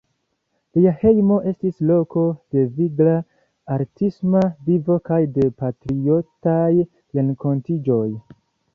[0.77, 2.23] Lia hejmo estis loko
[2.55, 3.13] de vigla
[3.77, 6.69] artisma vivo kaj de patriotaj
[7.21, 8.05] renkontiĝoj.